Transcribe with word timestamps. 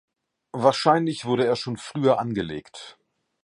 Wahrscheinlich 0.53 1.25
wurde 1.25 1.45
er 1.45 1.55
schon 1.55 1.77
früher 1.77 2.17
angelegt. 2.17 2.97